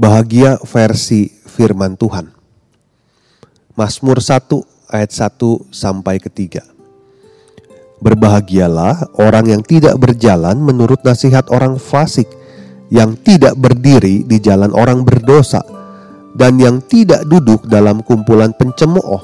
[0.00, 2.32] Bahagia versi firman Tuhan.
[3.76, 4.48] Mazmur 1
[4.88, 5.36] ayat 1
[5.68, 6.64] sampai ketiga.
[8.00, 12.24] Berbahagialah orang yang tidak berjalan menurut nasihat orang fasik,
[12.88, 15.60] yang tidak berdiri di jalan orang berdosa,
[16.32, 19.20] dan yang tidak duduk dalam kumpulan pencemooh,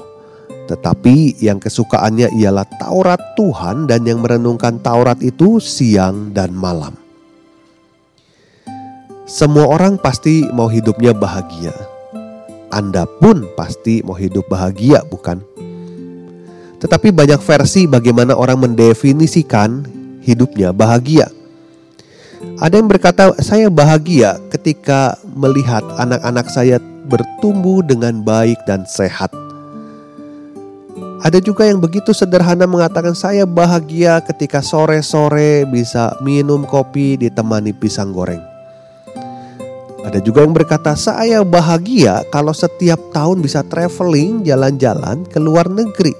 [0.68, 7.05] tetapi yang kesukaannya ialah Taurat Tuhan dan yang merenungkan Taurat itu siang dan malam.
[9.26, 11.74] Semua orang pasti mau hidupnya bahagia.
[12.70, 15.42] Anda pun pasti mau hidup bahagia, bukan?
[16.78, 19.82] Tetapi banyak versi bagaimana orang mendefinisikan
[20.22, 21.26] hidupnya bahagia.
[22.62, 26.78] Ada yang berkata, "Saya bahagia ketika melihat anak-anak saya
[27.10, 29.34] bertumbuh dengan baik dan sehat."
[31.26, 38.14] Ada juga yang begitu sederhana mengatakan, "Saya bahagia ketika sore-sore bisa minum kopi ditemani pisang
[38.14, 38.55] goreng."
[40.06, 46.14] Ada juga yang berkata, "Saya bahagia kalau setiap tahun bisa traveling jalan-jalan ke luar negeri."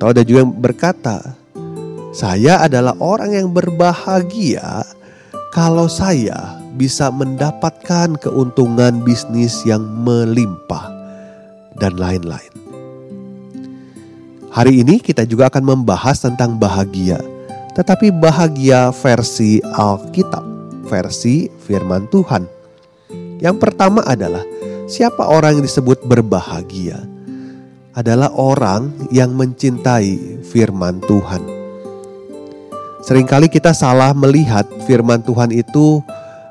[0.00, 1.36] Atau ada juga yang berkata,
[2.16, 4.80] "Saya adalah orang yang berbahagia
[5.52, 10.88] kalau saya bisa mendapatkan keuntungan bisnis yang melimpah
[11.76, 12.48] dan lain-lain."
[14.56, 17.20] Hari ini kita juga akan membahas tentang bahagia,
[17.76, 20.51] tetapi bahagia versi Alkitab
[20.92, 22.44] versi firman Tuhan.
[23.40, 24.44] Yang pertama adalah
[24.84, 27.00] siapa orang yang disebut berbahagia?
[27.96, 31.40] Adalah orang yang mencintai firman Tuhan.
[33.02, 36.04] Seringkali kita salah melihat firman Tuhan itu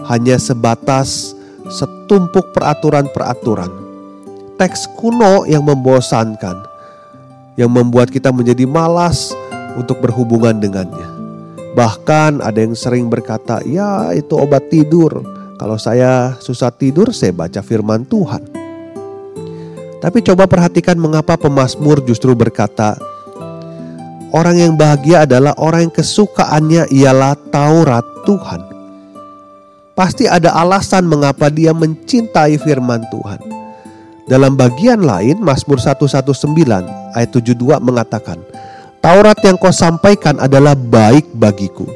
[0.10, 1.38] hanya sebatas
[1.70, 3.70] setumpuk peraturan-peraturan.
[4.60, 6.62] Teks kuno yang membosankan,
[7.58, 9.34] yang membuat kita menjadi malas
[9.80, 11.21] untuk berhubungan dengannya.
[11.72, 15.24] Bahkan ada yang sering berkata, "Ya, itu obat tidur.
[15.56, 18.44] Kalau saya susah tidur, saya baca firman Tuhan."
[20.02, 22.98] Tapi coba perhatikan mengapa pemazmur justru berkata,
[24.32, 28.64] Orang yang bahagia adalah orang yang kesukaannya ialah Taurat Tuhan.
[29.92, 33.44] Pasti ada alasan mengapa dia mencintai firman Tuhan.
[34.32, 36.32] Dalam bagian lain Mazmur 119
[37.12, 38.40] ayat 72 mengatakan,
[39.02, 41.90] Taurat yang kau sampaikan adalah baik bagiku,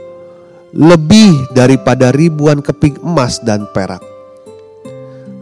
[0.73, 4.01] lebih daripada ribuan keping emas dan perak.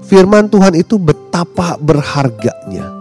[0.03, 2.91] Firman Tuhan itu betapa berharganya,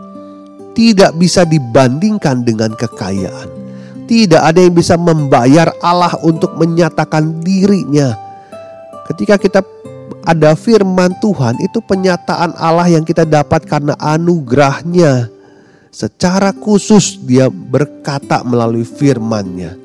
[0.79, 3.51] tidak bisa dibandingkan dengan kekayaan.
[4.07, 8.15] Tidak ada yang bisa membayar Allah untuk menyatakan dirinya.
[9.11, 9.61] Ketika kita
[10.23, 15.42] ada firman Tuhan, itu penyataan Allah yang kita dapat karena anugerahnya
[15.93, 19.77] secara khusus dia berkata melalui firman-Nya.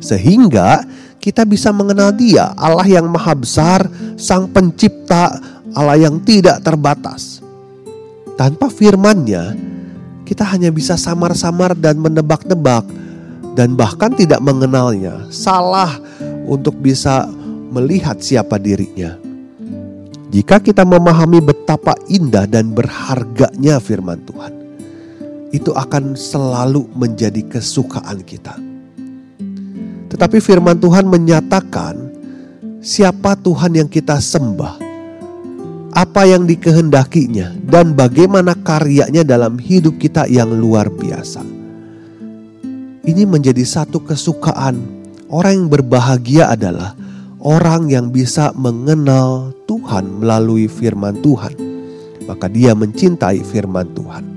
[0.00, 0.82] Sehingga
[1.20, 3.86] kita bisa mengenal dia, Allah yang maha besar,
[4.18, 5.38] sang pencipta,
[5.76, 7.44] Allah yang tidak terbatas.
[8.34, 9.54] Tanpa firman-Nya,
[10.26, 12.88] kita hanya bisa samar-samar dan menebak-nebak
[13.52, 15.28] dan bahkan tidak mengenalnya.
[15.28, 16.00] Salah
[16.48, 17.28] untuk bisa
[17.70, 19.20] melihat siapa dirinya.
[20.32, 24.61] Jika kita memahami betapa indah dan berharganya firman Tuhan,
[25.52, 28.56] itu akan selalu menjadi kesukaan kita.
[30.08, 31.96] Tetapi firman Tuhan menyatakan
[32.80, 34.80] siapa Tuhan yang kita sembah,
[35.92, 41.44] apa yang dikehendakinya, dan bagaimana karyanya dalam hidup kita yang luar biasa.
[43.02, 45.04] Ini menjadi satu kesukaan.
[45.32, 46.92] Orang yang berbahagia adalah
[47.40, 51.56] orang yang bisa mengenal Tuhan melalui firman Tuhan.
[52.28, 54.31] Maka dia mencintai firman Tuhan.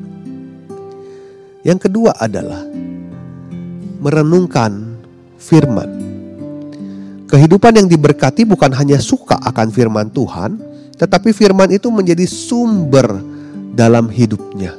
[1.65, 2.62] Yang kedua adalah
[3.97, 5.01] merenungkan
[5.41, 5.89] firman.
[7.25, 10.62] Kehidupan yang diberkati bukan hanya suka akan firman Tuhan,
[10.94, 13.17] tetapi firman itu menjadi sumber
[13.73, 14.77] dalam hidupnya.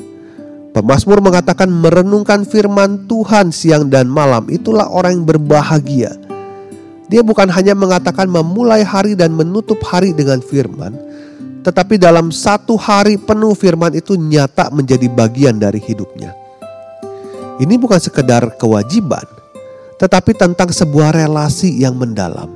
[0.71, 6.15] Pemazmur mengatakan merenungkan firman Tuhan siang dan malam itulah orang yang berbahagia.
[7.11, 10.95] Dia bukan hanya mengatakan memulai hari dan menutup hari dengan firman,
[11.67, 16.46] tetapi dalam satu hari penuh firman itu nyata menjadi bagian dari hidupnya.
[17.57, 19.25] Ini bukan sekedar kewajiban,
[19.97, 22.53] tetapi tentang sebuah relasi yang mendalam.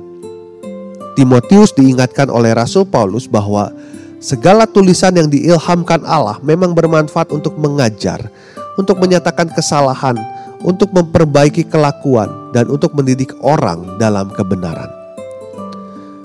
[1.17, 3.73] Timotius diingatkan oleh Rasul Paulus bahwa
[4.21, 8.29] segala tulisan yang diilhamkan Allah memang bermanfaat untuk mengajar,
[8.77, 10.15] untuk menyatakan kesalahan,
[10.61, 14.87] untuk memperbaiki kelakuan, dan untuk mendidik orang dalam kebenaran.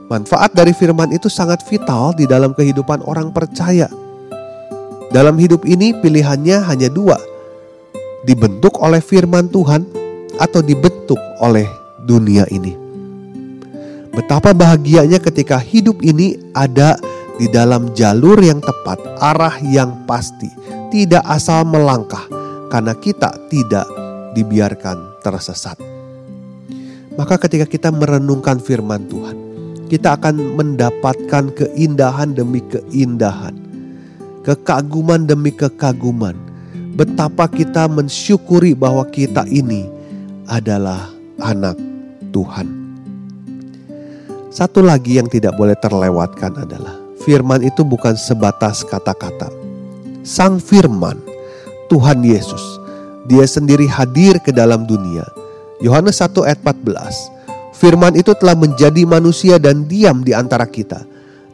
[0.07, 3.91] Manfaat dari firman itu sangat vital di dalam kehidupan orang percaya.
[5.11, 7.19] Dalam hidup ini pilihannya hanya dua.
[8.27, 9.87] Dibentuk oleh firman Tuhan
[10.43, 11.65] atau dibentuk oleh
[12.03, 12.75] dunia ini.
[14.11, 16.99] Betapa bahagianya ketika hidup ini ada
[17.37, 20.49] di dalam jalur yang tepat, arah yang pasti,
[20.89, 22.25] tidak asal melangkah
[22.73, 23.85] karena kita tidak
[24.33, 25.77] dibiarkan tersesat.
[27.17, 29.37] Maka ketika kita merenungkan firman Tuhan,
[29.89, 33.57] kita akan mendapatkan keindahan demi keindahan,
[34.45, 36.46] kekaguman demi kekaguman.
[36.97, 39.85] Betapa kita mensyukuri bahwa kita ini
[40.49, 41.13] adalah
[41.45, 41.77] anak
[42.33, 42.65] Tuhan.
[44.49, 49.53] Satu lagi yang tidak boleh terlewatkan adalah firman itu bukan sebatas kata-kata.
[50.25, 51.21] Sang firman,
[51.93, 52.65] Tuhan Yesus,
[53.29, 55.29] dia sendiri hadir ke dalam dunia.
[55.85, 57.37] Yohanes 1 ayat 14
[57.77, 61.05] Firman itu telah menjadi manusia dan diam di antara kita.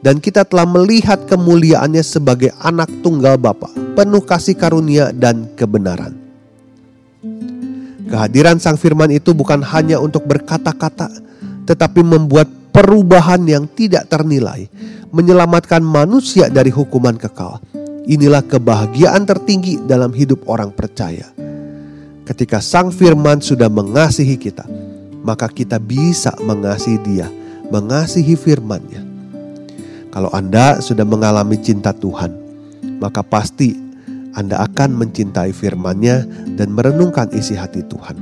[0.02, 6.19] Dan kita telah melihat kemuliaannya sebagai anak tunggal Bapa, penuh kasih karunia dan kebenaran.
[8.10, 11.06] Kehadiran Sang Firman itu bukan hanya untuk berkata-kata,
[11.70, 14.66] tetapi membuat perubahan yang tidak ternilai,
[15.14, 17.62] menyelamatkan manusia dari hukuman kekal.
[18.02, 21.31] Inilah kebahagiaan tertinggi dalam hidup orang percaya.
[22.26, 24.66] Ketika Sang Firman sudah mengasihi kita,
[25.22, 27.31] maka kita bisa mengasihi Dia,
[27.70, 29.12] mengasihi firman-Nya.
[30.12, 32.37] Kalau Anda sudah mengalami cinta Tuhan,
[33.00, 33.73] maka pasti
[34.37, 38.17] Anda akan mencintai firman-Nya dan merenungkan isi hati Tuhan.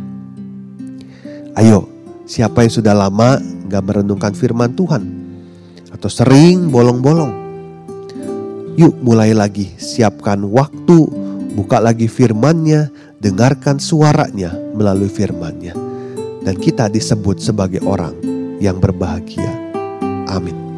[1.59, 1.91] Ayo,
[2.31, 5.03] siapa yang sudah lama nggak merenungkan firman Tuhan?
[5.91, 7.35] Atau sering bolong-bolong?
[8.79, 10.99] Yuk mulai lagi, siapkan waktu,
[11.59, 12.87] buka lagi firman-Nya,
[13.19, 15.75] dengarkan suaranya melalui firman-Nya
[16.41, 18.17] dan kita disebut sebagai orang
[18.63, 19.51] yang berbahagia.
[20.31, 20.70] Amin.